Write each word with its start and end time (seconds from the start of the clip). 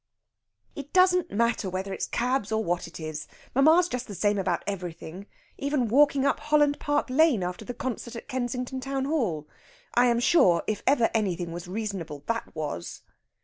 "It 0.75 0.93
doesn't 0.93 1.29
matter 1.29 1.69
whether 1.69 1.93
it's 1.93 2.07
cabs 2.07 2.51
or 2.51 2.63
what 2.63 2.87
it 2.87 2.99
is. 2.99 3.27
Mamma's 3.53 3.87
just 3.87 4.07
the 4.07 4.15
same 4.15 4.39
about 4.39 4.63
everything. 4.65 5.27
Even 5.59 5.89
walking 5.89 6.25
up 6.25 6.39
Holland 6.39 6.79
Park 6.79 7.07
Lane 7.11 7.43
after 7.43 7.63
the 7.63 7.75
concert 7.75 8.15
at 8.15 8.27
Kensington 8.27 8.79
Town 8.79 9.05
Hall. 9.05 9.47
I 9.93 10.07
am 10.07 10.19
sure 10.19 10.63
if 10.65 10.81
ever 10.87 11.11
anything 11.13 11.51
was 11.51 11.67
reasonable, 11.67 12.23
that 12.25 12.55
was." 12.55 13.03